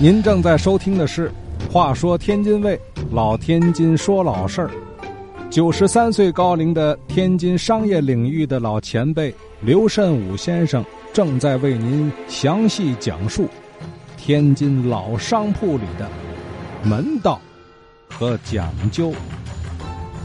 [0.00, 1.28] 您正在收听的是
[1.72, 2.76] 《话说天津卫》，
[3.10, 4.70] 老天津说老事儿。
[5.50, 13.48] 九十三岁高龄的天津商业领域的老前辈刘慎武先生，正在为您详细讲述
[14.16, 16.08] 天津老商铺里的
[16.84, 17.40] 门道
[18.08, 19.12] 和讲究。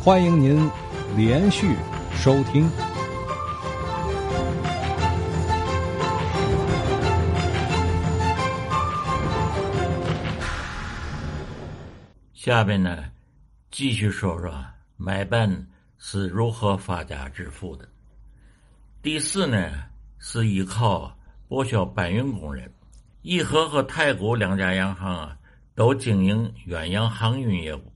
[0.03, 0.69] 欢迎您
[1.17, 1.71] 连续
[2.15, 2.69] 收听。
[12.43, 13.09] 下边呢，
[13.71, 14.53] 继续说说
[14.97, 15.65] 买办
[15.97, 17.87] 是如何发家致富的。
[19.01, 19.85] 第四呢，
[20.19, 21.17] 是依靠
[21.47, 22.69] 剥削搬运工人。
[23.21, 25.37] 义和和太古两家洋行啊，
[25.73, 27.93] 都经营远洋航运业务，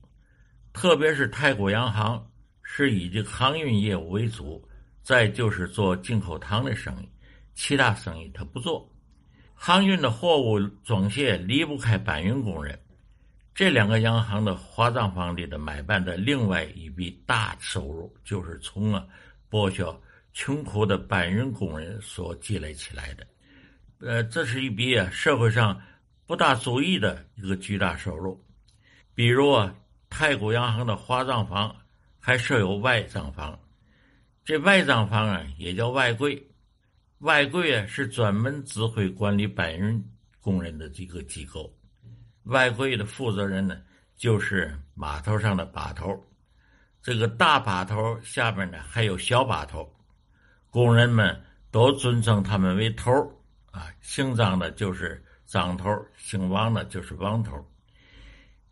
[0.71, 2.25] 特别是太古洋行
[2.63, 4.65] 是以这个航运业务为主，
[5.03, 7.09] 再就是做进口糖的生意，
[7.53, 8.89] 其他生意他不做。
[9.53, 12.79] 航运的货物装卸离不开搬运工人。
[13.57, 19.03] 这两个央行的花账房里的买办的另外一笔大收入，就是从啊
[19.49, 19.99] 剥削
[20.31, 23.25] 穷苦的搬运工人所积累起来的。
[23.99, 25.81] 呃，这是一笔啊社会上
[26.27, 28.39] 不大注意的一个巨大收入。
[29.15, 29.73] 比如啊，
[30.07, 31.75] 太古洋行的花账房
[32.19, 33.59] 还设有外账房，
[34.45, 36.47] 这外账房啊也叫外柜，
[37.21, 40.05] 外柜啊是专门指挥管理搬运
[40.41, 41.75] 工人的这个机构。
[42.47, 43.77] 外柜的负责人呢，
[44.15, 46.17] 就是码头上的把头。
[47.01, 49.89] 这个大把头下边呢还有小把头，
[50.69, 53.11] 工人们都尊称他们为头
[53.71, 53.87] 啊。
[54.01, 57.53] 姓张的就是张头，姓王的就是王头。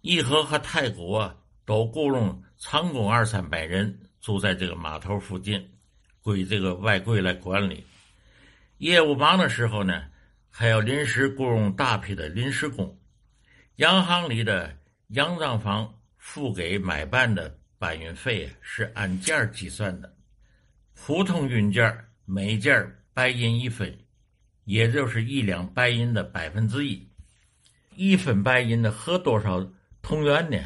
[0.02, 5.66] 义和和太古啊，都雇佣长工二三百人住在这个码头附近，
[6.22, 7.86] 归这个外柜来管理。
[8.78, 10.04] 业务忙的时候呢，
[10.50, 12.98] 还要临时雇佣大批的临时工。
[13.78, 14.74] 洋行里的
[15.10, 20.16] 洋账房付给买办的搬运费是按件计算的，
[20.94, 23.94] 普通运件每件白银一分，
[24.64, 27.06] 也就是一两白银的百分之一。
[27.98, 29.70] 一分白银的合多少
[30.02, 30.58] 铜元呢？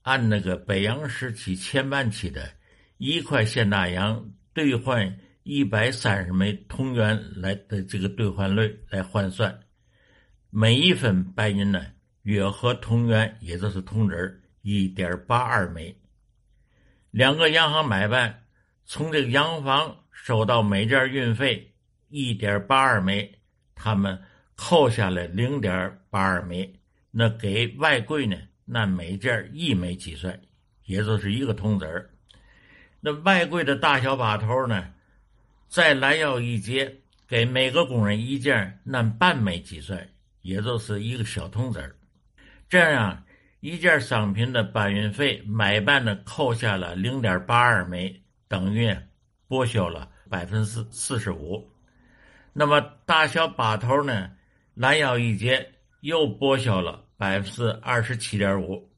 [0.00, 2.50] 按那个北洋时期前半期的
[2.96, 9.60] 一块现大洋兑换一百三十枚铜元来的这个兑换率来换算，
[10.48, 11.84] 每一分白银呢？
[12.22, 15.94] 约合铜元，也就是铜子一点八二枚。
[17.10, 18.44] 两个洋行买办
[18.84, 21.72] 从这个洋房收到每件运费
[22.08, 23.38] 一点八二枚，
[23.74, 24.22] 他们
[24.54, 26.72] 扣下来零点八二枚，
[27.10, 28.36] 那给外柜呢？
[28.64, 30.40] 那每件一枚计算，
[30.84, 32.10] 也就是一个铜子
[33.00, 34.92] 那外柜的大小把头呢？
[35.68, 40.08] 再来要一节，给每个工人一件，按半枚计算，
[40.42, 41.96] 也就是一个小铜子
[42.70, 43.24] 这样
[43.58, 48.96] 一件商品的搬运费，买办的扣下了零点八二枚，等于
[49.48, 51.68] 剥削了百分之四十五。
[52.52, 54.30] 那么大小把头呢，
[54.74, 55.72] 拦腰一截，
[56.02, 58.88] 又剥削了百分之二十七点五。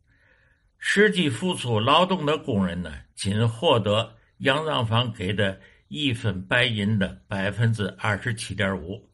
[0.78, 9.09] 实际付出劳动的工人呢，仅获得洋账房给的一分白银的百分之二十七点五。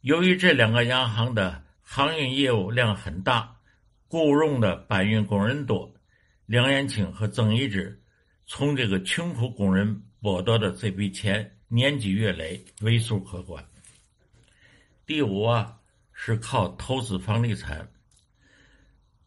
[0.00, 1.67] 由于这两个洋行的。
[1.90, 3.56] 航运业务量很大，
[4.08, 5.90] 雇佣的搬运工人多。
[6.44, 7.98] 梁延庆和曾一之
[8.46, 13.64] 从这个穷苦工人剥夺的这笔钱，年积月累，为数可观。
[15.06, 15.78] 第五啊，
[16.12, 17.90] 是靠投资房地产。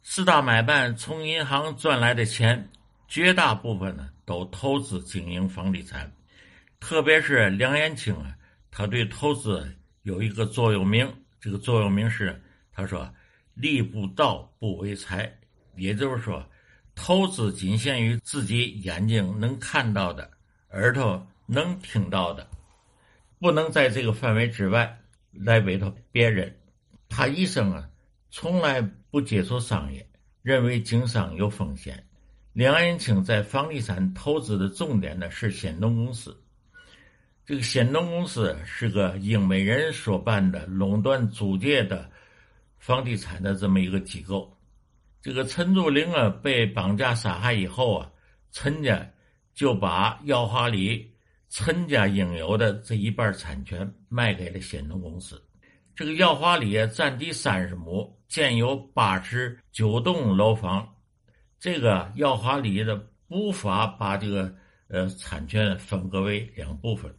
[0.04, 2.70] 四大买办从银行赚来的钱，
[3.08, 6.16] 绝大部分呢都投资经营房地产，
[6.80, 8.38] 特别是梁延庆啊，
[8.70, 9.68] 他对投资
[10.04, 12.40] 有一个座右铭，这个座右铭是。
[12.82, 13.08] 他说
[13.54, 15.32] ：“利不道不为财，
[15.76, 16.44] 也就是说，
[16.96, 20.28] 投资仅限于自己眼睛能看到的、
[20.72, 22.48] 耳朵能听到的，
[23.38, 25.00] 不能在这个范围之外
[25.32, 26.52] 来委托别人。
[27.08, 27.88] 他一生啊，
[28.32, 30.04] 从来不接触商业，
[30.42, 32.04] 认为经商有风险。
[32.54, 36.36] 梁延清在房地产投资的重点呢是先农公司。
[37.46, 42.10] 这个先农公司是个英美人所办的垄断租界的。”
[42.82, 44.52] 房地产的这么一个机构，
[45.22, 48.12] 这个陈竹林啊被绑架杀害以后啊，
[48.52, 49.08] 陈家
[49.54, 51.08] 就把耀华里
[51.48, 55.40] 陈家应有的这一半产权卖给了先农公司。
[55.96, 60.92] 这个耀华里占地三十亩，建有八十九栋楼房。
[61.60, 64.52] 这个耀华里的无法把这个
[64.88, 67.16] 呃产权分割为两部分。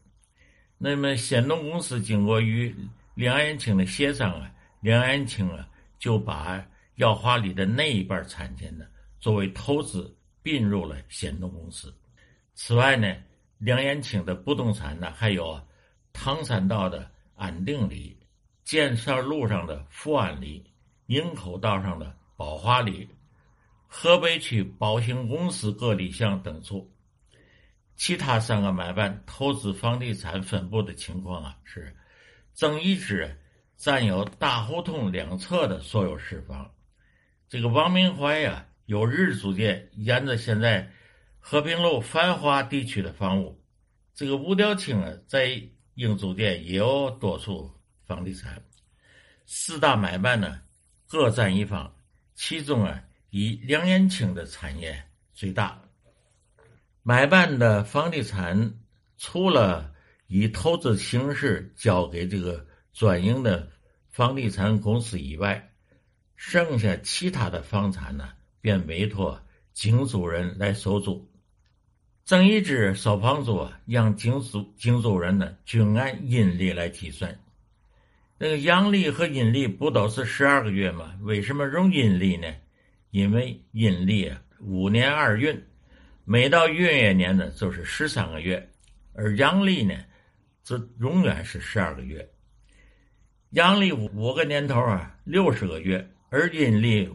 [0.76, 2.74] 那么先农公司经过与
[3.14, 4.50] 梁延庆的协商啊。
[4.82, 5.66] 梁延庆啊，
[5.98, 6.62] 就把
[6.96, 8.84] 耀华里的那一半产权呢
[9.20, 11.94] 作为投资并入了仙东公司。
[12.54, 13.16] 此外呢，
[13.58, 15.58] 梁延清的不动产呢还有
[16.12, 18.18] 唐山道的安定里、
[18.64, 20.68] 建设路上的富安里、
[21.06, 23.08] 营口道上的宝华里、
[23.86, 26.92] 河北区宝兴公司各里巷等处。
[27.94, 31.94] 其他三个买办投资房地产分布的情况啊是：
[32.52, 33.38] 曾一之
[33.82, 36.72] 占有大胡同两侧的所有市房，
[37.48, 40.88] 这个王明怀呀有日租界沿着现在
[41.40, 43.60] 和平路繁华地区的房屋，
[44.14, 45.60] 这个吴雕清啊在
[45.94, 47.68] 英租界也有多处
[48.06, 48.62] 房地产，
[49.46, 50.60] 四大买办呢
[51.08, 51.92] 各占一方，
[52.36, 55.02] 其中啊以梁延清的产业
[55.32, 55.82] 最大。
[57.02, 58.74] 买办的房地产，
[59.16, 59.92] 除了
[60.28, 63.70] 以投资形式交给这个专营的
[64.10, 65.70] 房地产公司以外，
[66.36, 68.30] 剩下其他的房产呢，
[68.60, 69.40] 便委托
[69.72, 71.28] 经租人来收租。
[72.24, 77.36] 曾一之收房租，让经租经租人呢均按阴历来计算。
[78.38, 81.14] 那个阳历和阴历不都是十二个月吗？
[81.22, 82.52] 为什么用阴历呢？
[83.10, 85.60] 因为阴历啊，五年二运。
[86.24, 88.70] 每到闰月年呢，就是十三个月，
[89.14, 89.94] 而阳历呢，
[90.62, 92.31] 则永远是十二个月。
[93.52, 97.08] 阳历五个年头啊，六十个月，而阴历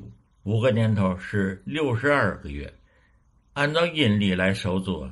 [0.44, 2.72] 五个年头是六十二个月。
[3.54, 5.10] 按照阴历来收租，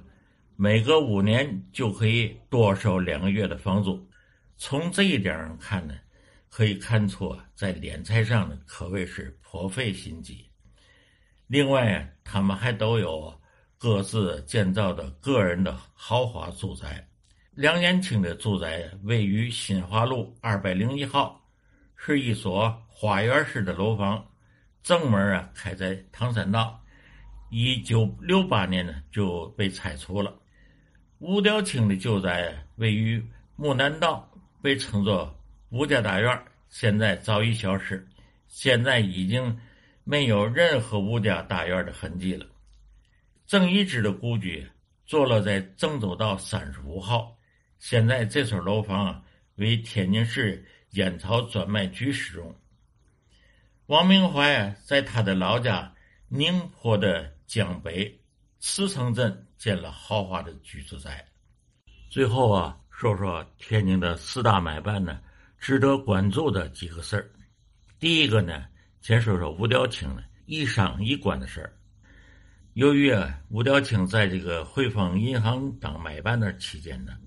[0.55, 4.07] 每隔五年就可以多收两个月的房租。
[4.57, 5.95] 从这一点上看呢，
[6.49, 10.45] 可以看出啊，在敛财上呢，可谓是颇费心机。
[11.47, 13.33] 另外，他们还都有。
[13.77, 17.07] 各自建造的个人的豪华住宅。
[17.55, 21.41] 梁延庆的住宅位于新华路二百零一号，
[21.95, 24.25] 是一所花园式的楼房，
[24.83, 26.77] 正门啊开在唐山道。
[27.49, 30.37] 一九六八年呢就被拆除了。
[31.19, 33.25] 吴雕清的旧宅位于
[33.55, 34.29] 木南道，
[34.61, 35.33] 被称作
[35.69, 38.05] 吴家大院，现在早已消失，
[38.49, 39.57] 现在已经
[40.03, 42.45] 没有任何吴家大院的痕迹了。
[43.47, 44.67] 郑一之的故居
[45.05, 47.37] 坐落在郑州道三十五号，
[47.79, 49.23] 现在这所楼房
[49.55, 52.55] 为天津市烟草专卖局使用。
[53.87, 55.93] 王明怀在他的老家
[56.27, 58.19] 宁波的江北
[58.59, 61.23] 慈城镇建了豪华的居住宅。
[62.09, 65.19] 最后啊，说说天津的四大买办呢，
[65.59, 67.29] 值得关注的几个事儿。
[67.99, 68.65] 第一个呢，
[69.01, 71.71] 先说说吴调清的一商一官的事儿。
[72.73, 77.17] 由于啊，吴调清在这个汇丰银行当买办的期间呢，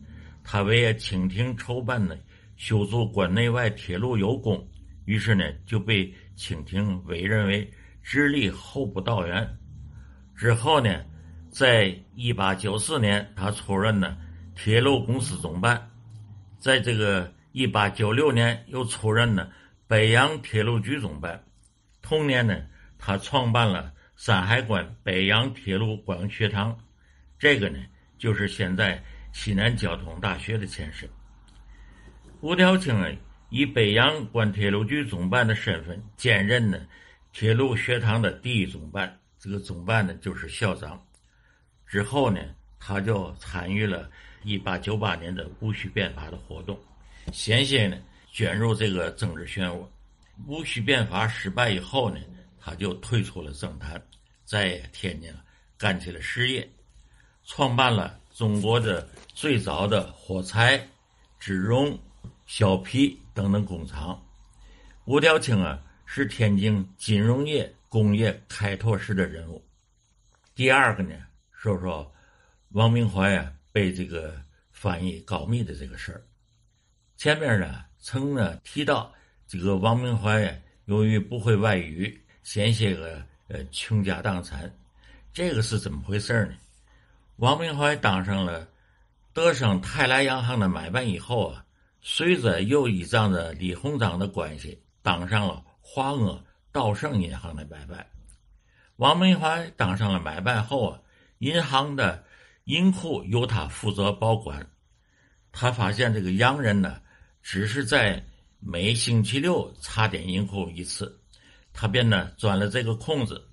[0.51, 2.19] 他为清廷筹办的
[2.57, 4.67] 修筑关内外铁路有功，
[5.05, 7.71] 于是呢就被清廷委任为
[8.03, 9.47] 直隶候补道员。
[10.35, 11.05] 之后呢，
[11.51, 14.17] 在一八九四年，他出任呢
[14.55, 15.91] 铁路公司总办，
[16.59, 19.51] 在这个一八九六年又出任呢
[19.87, 21.45] 北洋铁路局总办。
[22.01, 22.59] 同年呢，
[22.97, 23.93] 他创办了。
[24.17, 26.77] 山海关北洋铁路管学堂，
[27.39, 27.79] 这个呢
[28.19, 29.01] 就是现在
[29.41, 31.09] 西南交通大学的前身。
[32.41, 32.93] 吴条清
[33.51, 36.85] 以北洋关铁路局总办的身份兼任呢
[37.33, 41.01] 铁路学堂的第一总办，这个总办呢就是校长。
[41.87, 42.41] 之后呢，
[42.81, 44.11] 他就参与了
[44.45, 46.77] 1898年的戊戌变法的活动，
[47.33, 47.97] 险些呢
[48.33, 49.89] 卷入这个政治漩涡。
[50.49, 52.19] 戊戌变法失败以后呢。
[52.61, 54.03] 他就退出了政坛，
[54.45, 55.33] 在天津
[55.79, 56.69] 干起了实业，
[57.45, 59.05] 创办了中国的
[59.35, 60.81] 最早的火柴、
[61.41, 61.99] 纸绒、
[62.47, 64.25] 削皮等等工厂。
[65.07, 69.61] 吴雕清啊，是天津金融业工业开拓式的人物。
[70.55, 71.17] 第二个呢，
[71.51, 72.09] 说说
[72.69, 74.41] 王明怀啊被这个
[74.71, 76.23] 翻译告密的这个事儿。
[77.17, 79.13] 前面呢曾呢提到，
[79.49, 82.17] 这个王明怀呀，由于不会外语。
[82.45, 84.73] 险些个呃倾家荡产，
[85.33, 86.55] 这个是怎么回事呢？
[87.39, 88.67] 王明怀当上了
[89.33, 91.65] 德生泰来洋行的买办以后啊，
[92.03, 96.43] 随着又依仗着李鸿章的关系，当上了华鄂
[96.73, 98.05] 道盛银行的买办。
[98.97, 101.01] 王明怀当上了买办后啊，
[101.39, 102.25] 银行的
[102.65, 104.69] 银库由他负责保管。
[105.53, 107.01] 他发现这个洋人呢，
[107.41, 108.21] 只是在
[108.59, 111.17] 每星期六查点银库一次。
[111.73, 113.47] 他便呢钻了这个空子，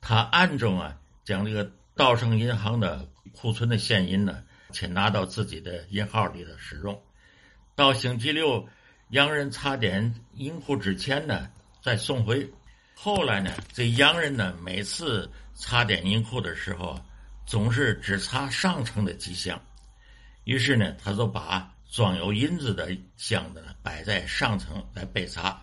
[0.00, 7.02] 他暗中啊将这个道盛银行的库存的现银呢，先拿到自己的银号里头使用。
[7.74, 8.66] 到星期六
[9.10, 11.50] 洋人查点银库之前呢，
[11.82, 12.50] 再送回。
[12.94, 16.98] 后来呢，这洋人呢，每次查点银库的时候，
[17.44, 19.60] 总是只查上层的几箱，
[20.44, 25.62] 于是呢，他就把装有银子的箱子呢摆在上层来备查，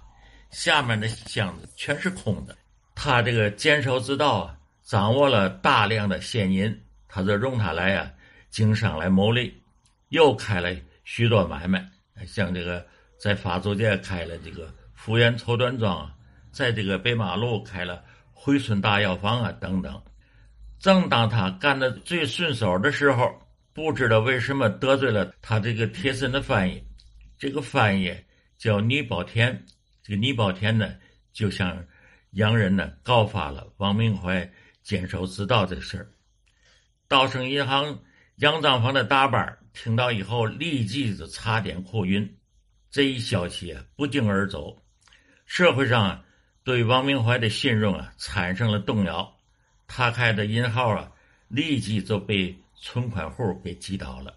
[0.52, 2.56] 下面的箱子全是空的。
[2.94, 4.59] 他这个坚守之道啊，
[4.90, 8.12] 掌握了大量的现银，他就用它来啊
[8.50, 9.54] 经商来牟利，
[10.08, 11.88] 又开了许多买卖，
[12.26, 12.84] 像这个
[13.20, 16.12] 在法租界开了这个福源绸缎庄。
[16.52, 18.04] 在这个北马路开了
[18.34, 20.02] 回春大药房啊，等等。
[20.80, 23.32] 正当他干的最顺手的时候，
[23.74, 26.84] 不知道为什么得罪了他这个贴身的翻译。
[27.38, 28.12] 这个翻译
[28.58, 29.64] 叫倪宝田，
[30.02, 30.96] 这个倪宝田呢，
[31.32, 31.86] 就向
[32.32, 34.52] 洋人呢告发了王明怀
[34.90, 36.10] 监守自盗这事儿。
[37.08, 38.00] 道生银行
[38.38, 42.38] 杨账房的大班听到以后，立即就差点哭晕。
[42.90, 44.82] 这一消息啊不胫而走，
[45.46, 46.26] 社会上啊。
[46.64, 49.38] 对王明怀的信任啊产生了动摇，
[49.86, 51.12] 他开的银号啊
[51.48, 54.36] 立即就被存款户给击倒了。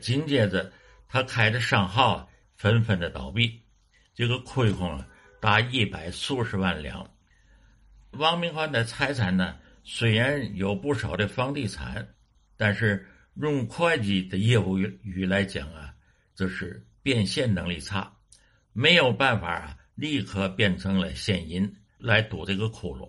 [0.00, 0.72] 紧接着，
[1.06, 3.62] 他开的商号纷纷的倒闭，
[4.12, 5.06] 这个亏空啊
[5.40, 7.08] 达一百数十万两。
[8.10, 12.06] 王明怀的财产呢，虽然有不少的房地产，
[12.56, 15.94] 但是用会计的业务语来讲啊，
[16.34, 18.12] 就是变现能力差，
[18.72, 19.78] 没有办法啊。
[19.96, 23.08] 立刻变成了现银来堵这个窟窿，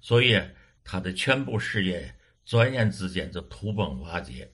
[0.00, 0.40] 所以
[0.82, 2.10] 他的全部事业
[2.46, 4.50] 转眼之间就土崩瓦解。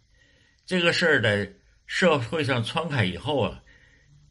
[0.66, 1.48] 这个事儿在
[1.87, 3.62] 社会上传开以后啊，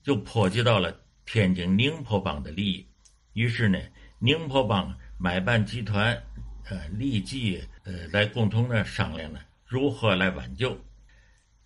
[0.03, 0.93] 就波及到了
[1.25, 2.85] 天津宁波帮的利益。
[3.31, 3.79] 于是呢，
[4.19, 6.21] 宁波帮买办集团
[6.69, 10.77] 呃立即呃来共同的商量呢，如何来挽救。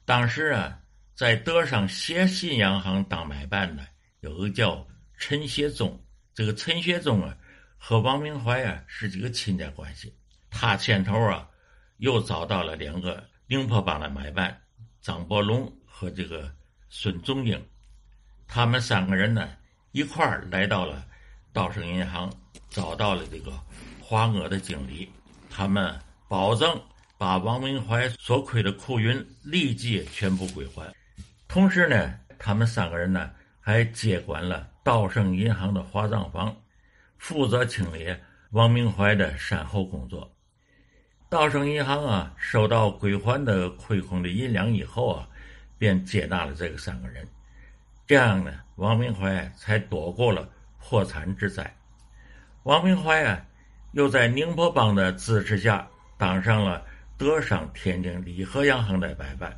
[0.06, 0.80] 当时啊，
[1.16, 3.86] 在德商协信洋行当买办的
[4.22, 4.88] 有个叫。
[5.24, 6.04] 陈学忠，
[6.34, 7.38] 这个陈学忠啊，
[7.78, 10.12] 和王明怀啊是这个亲家关系。
[10.50, 11.48] 他牵头啊，
[11.98, 14.60] 又找到了两个宁波帮的买办
[15.00, 16.52] 张伯龙和这个
[16.90, 17.64] 孙仲英，
[18.48, 19.52] 他们三个人呢
[19.92, 21.06] 一块儿来到了
[21.54, 22.34] 道盛银行，
[22.72, 23.52] 找到了这个
[24.12, 25.10] 华额的经理，
[25.50, 26.78] 他们保证
[27.18, 30.94] 把王明怀所亏的库银立即全部归还。
[31.48, 34.68] 同时呢，他们三个人呢还接管了。
[34.84, 36.54] 道盛银行的华账房
[37.20, 38.14] 负责清理
[38.50, 40.30] 王明怀的善后工作。
[41.30, 45.26] 道盛银行啊，收到归还的亏空的银两以后啊，
[45.78, 47.26] 便接纳了这个三个人。
[48.06, 50.50] 这样呢，王明怀才躲过了
[50.82, 51.74] 破产之灾。
[52.64, 53.42] 王明怀啊，
[53.92, 56.86] 又在宁波帮的支持下，当上了
[57.18, 59.54] 德商天津礼和洋行的买办。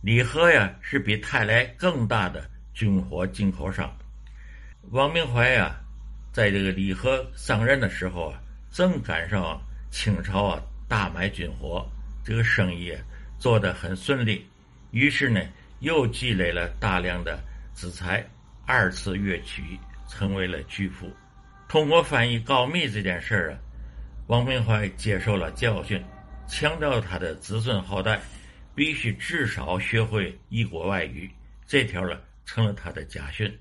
[0.00, 3.90] 礼和呀，是比泰来更大的军火进口商。
[4.90, 5.74] 王明怀呀，
[6.32, 9.60] 在这个礼和上任的时候啊，正赶上
[9.90, 11.84] 清朝啊大买军火，
[12.22, 13.02] 这个生意啊
[13.38, 14.46] 做得很顺利，
[14.90, 15.40] 于是呢，
[15.80, 18.24] 又积累了大量的资财，
[18.66, 19.62] 二次跃举，
[20.08, 21.10] 成为了巨富。
[21.74, 23.58] 通过翻译告密这件事儿啊，
[24.28, 26.00] 王明怀接受了教训，
[26.46, 28.22] 强调他的子孙后代
[28.76, 31.28] 必须至少学会一国外语，
[31.66, 33.52] 这条呢成了他的家训。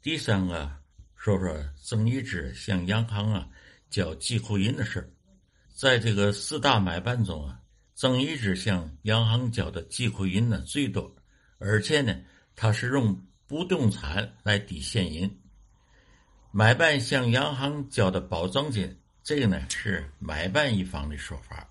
[0.00, 0.70] 第三个，
[1.16, 3.48] 说说曾一之向洋行啊
[3.90, 5.12] 交寄库银的事。
[5.74, 7.60] 在这个四大买办中啊，
[7.96, 11.12] 曾一之向洋行交的寄库银呢最多，
[11.58, 12.16] 而且呢，
[12.54, 15.28] 他是用不动产来抵现银。
[16.58, 21.68] 买办向洋行交的保证金，这个呢是买办一方的说法，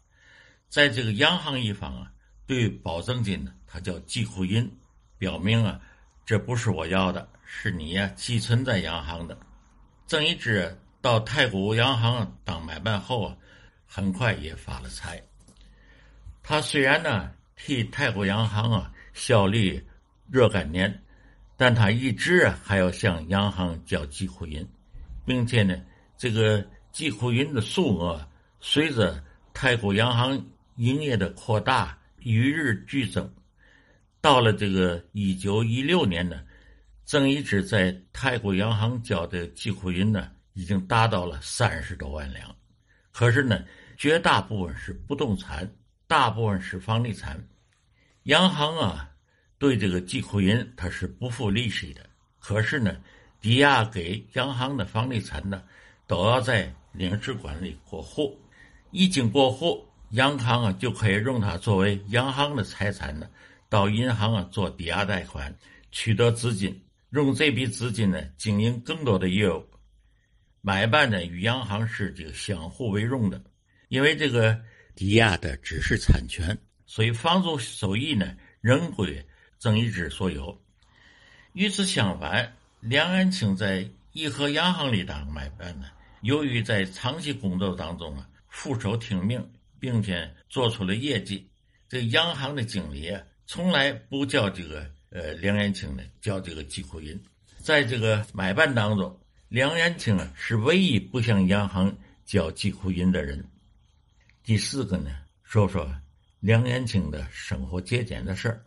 [0.70, 2.12] 在这个洋行一方啊，
[2.46, 4.72] 对保证金呢，它叫寄库银，
[5.18, 5.82] 表明啊，
[6.24, 7.28] 这不是我要的。
[7.44, 9.36] 是你呀，寄存在洋行的。
[10.06, 13.36] 郑一之到太古洋行当买办后啊，
[13.88, 15.20] 很快也发了财。
[16.44, 19.84] 他虽然呢替太古洋行啊效力
[20.30, 21.04] 若干年，
[21.58, 24.68] 但他一直还要向洋行交寄库银，
[25.26, 25.82] 并且呢，
[26.18, 28.26] 这个寄库银的数额
[28.60, 33.30] 随着太古洋行营业的扩大与日俱增。
[34.22, 36.42] 到了这个一九一六年呢。
[37.08, 42.50] 曾一之在太古洋行交的寄库银呢，已经达到了三十多万两。
[43.12, 43.64] 可是呢，
[43.96, 45.72] 绝大部分是不动产，
[46.08, 47.40] 大部分是房地产。
[48.24, 49.08] 洋行啊，
[49.60, 52.02] 对这个寄库银它是不付利息的。
[52.40, 53.00] 可是呢，
[53.46, 55.62] 抵押给央行的房地产呢，
[56.08, 58.36] 都要在领事馆里过户。
[58.90, 63.30] 一经过户，央行啊就可以用它作为央行的财产呢，
[63.70, 65.56] 到银行啊做抵押贷款，
[65.92, 66.76] 取得资金。
[67.12, 69.64] 用这笔资金呢，经营更多的业务，
[70.62, 73.40] 买办呢与央行是这个相互为用的，
[73.90, 74.60] 因为这个
[74.96, 79.24] 抵押的只是产权，所以房租收益呢仍归
[79.60, 80.60] 曾一之所有。
[81.54, 82.52] 与此相反，
[82.88, 85.88] 梁安清在颐和洋行里当买办呢，
[86.22, 89.44] 由于在长期工作当中啊，俯首听命，
[89.80, 91.50] 并且做出了业绩，
[91.90, 97.20] 这洋行的经理啊，从来不叫这个呃梁延清呢，叫这个季库银。
[97.58, 99.20] 在这个买办当中。
[99.48, 103.48] 梁延清啊，是唯一不向洋行交季库银的人。
[104.44, 105.12] 第四个呢，
[105.44, 105.90] 说说
[106.40, 108.66] 梁延清的生活节俭的事儿。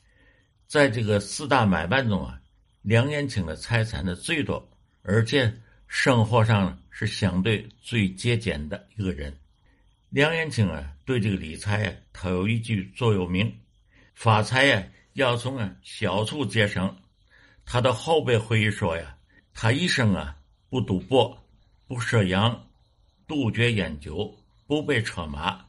[0.69, 2.41] 在这个四大买办中啊，
[2.89, 4.67] 梁延清的财产的最多，
[5.03, 5.55] 而且
[5.89, 9.37] 生活上是相对最节俭的一个人。
[10.09, 13.55] 梁延清啊，对这个理财啊，他有一句座右铭：
[14.15, 16.97] 发财呀，要从啊小处节省。
[17.67, 19.19] 他的后辈回忆说呀，
[19.53, 20.35] 他一生啊。
[20.71, 21.47] 不赌博，
[21.87, 22.69] 不涉洋，
[23.27, 24.35] 杜绝烟酒，
[24.67, 25.63] 不被车马，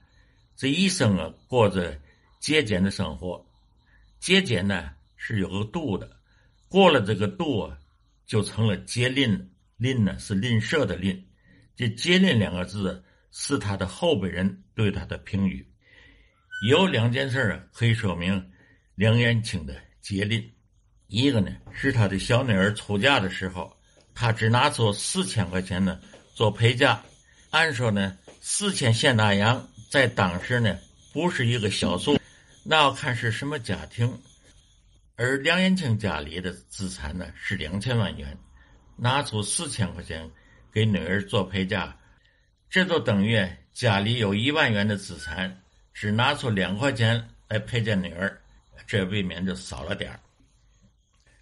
[0.56, 2.00] 这一生啊过着
[2.40, 3.46] 节俭的生活。
[4.20, 6.19] 节俭呢是有个度的，
[6.70, 7.78] 过了这个度啊，
[8.26, 9.52] 就成了节吝。
[9.76, 11.28] 吝呢是吝啬的吝。
[11.76, 15.66] 这节吝两个字是他的后辈人对他的评语。
[16.68, 18.52] 有两件事啊可以说明
[18.96, 20.48] 梁延清的节吝。
[21.08, 23.76] 一个呢是他的小女儿出嫁的时候。
[24.14, 25.98] 他只拿出四千块钱呢
[26.36, 27.02] 做陪嫁，
[27.52, 30.78] 按说呢四千现大洋在当时呢
[31.14, 32.20] 不是一个小数，
[32.66, 34.14] 那要看是什么家庭。
[35.20, 38.38] 而梁延庆家里的资产呢是两千万元，
[38.96, 40.32] 拿出四千块钱
[40.72, 41.94] 给女儿做陪嫁，
[42.70, 45.62] 这就等于家里有一万元的资产，
[45.94, 48.42] 只拿出两块钱来陪嫁女儿，
[48.88, 50.18] 这未免就少了点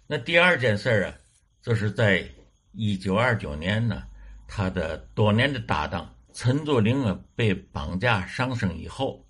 [0.08, 1.14] 那第二件事啊，
[1.62, 2.28] 就是在。
[2.72, 4.04] 一九二九年呢，
[4.46, 9.26] 他的多年的搭档陈作霖啊被绑架上升以后，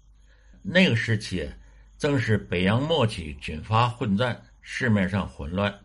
[0.60, 1.48] 那个时期
[1.98, 5.76] 正是北洋末期，军阀混战，市面上混乱，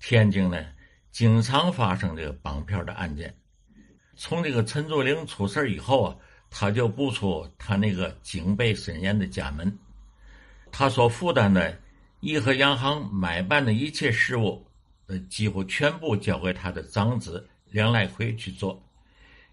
[0.00, 0.64] 天津呢
[1.10, 3.32] 经常发生这个绑票的案件。
[4.16, 6.16] 从这个陈作龄出事以后啊，
[6.48, 9.78] 他就不出他那个警备森严的家门，
[10.72, 11.78] 他所负担的
[12.20, 14.66] 颐和洋行买办的一切事务。
[15.08, 18.82] 呃，几乎全部交给他的长子梁来奎去做。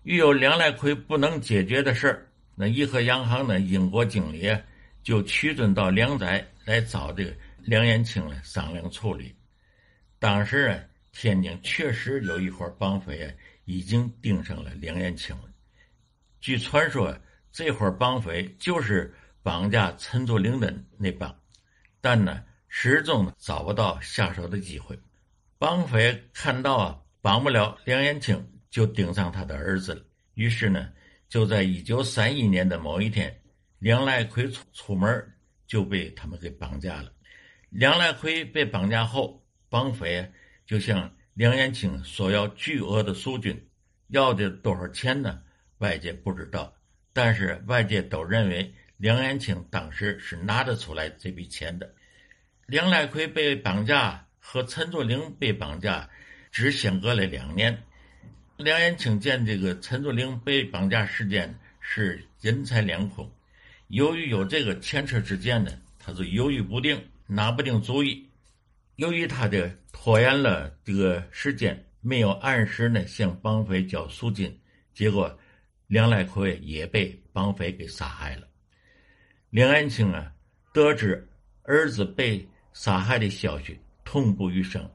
[0.04, 4.58] 遇有梁来奎不能解决的事儿，那颐和洋行的英国经理
[5.04, 7.34] 就屈尊到梁宅来找这个
[7.64, 9.36] 梁延清来商量处理。
[10.20, 10.80] 当时啊，
[11.12, 13.34] 天津确实有一伙绑匪啊，
[13.66, 15.44] 已经盯上了梁延清了。
[16.40, 17.18] 据传说，
[17.52, 21.36] 这伙绑匪就是绑架陈作林的那帮，
[22.00, 24.98] 但呢，始终找不到下手的机会。
[25.58, 30.02] 绑匪看到啊，绑不了梁延清，就盯上他的儿子了。
[30.36, 30.90] 于是呢，
[31.30, 33.41] 就在一九三一年的某一天，
[33.82, 35.34] 梁来奎出出门
[35.66, 37.12] 就被他们给绑架了。
[37.70, 40.32] 梁来奎被绑架后，绑匪
[40.66, 43.68] 就向梁延清索要巨额的赎金，
[44.10, 45.42] 要的多少钱呢？
[45.80, 46.72] 外界不知道，
[47.12, 51.92] 但是外界都认为梁延清当时是拿得出来这笔钱的。
[52.68, 54.26] 梁来奎被绑架。
[54.44, 56.10] 和陈作龄被绑架
[56.52, 57.84] 只相隔了两年，
[58.58, 63.32] 梁延清见这个陈作龄被绑架事件是人财两空，
[63.92, 68.26] 由于有这个前车之鉴呢，他就犹豫不定，拿不定主意。
[68.96, 74.58] 由于他的拖延了这个时间，没有按时呢向绑匪交赎金，
[74.94, 75.38] 结果
[75.88, 78.48] 梁来奎也被绑匪给杀害了。
[79.50, 80.32] 梁安清啊，
[80.74, 81.28] 得知
[81.64, 83.78] 儿子被杀害的消息。
[84.06, 84.90] 痛不欲生，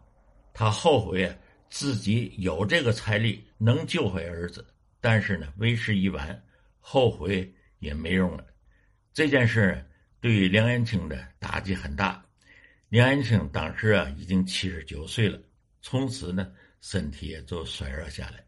[0.55, 1.37] 他后悔啊，
[1.69, 4.67] 自己有这个财力能救回儿子，
[5.03, 6.43] 但是呢，为时已晚，
[6.81, 8.45] 后悔也没用了。
[9.17, 9.83] 这件事
[10.21, 12.23] 对于梁延清的打击很大。
[12.91, 15.41] 梁延清当时啊，已经七十九岁了，
[15.81, 16.53] 从此呢，
[16.83, 18.45] 身体也就衰弱下来。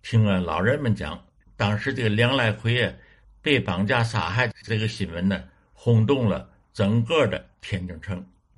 [0.00, 1.20] 听了老人们讲，
[1.56, 2.94] 当时这个梁来奎啊
[3.42, 8.24] 被绑架杀害这个新闻呢，轰动了整个的天津城。